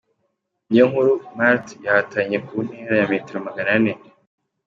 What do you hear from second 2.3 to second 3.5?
mu ntera ya metero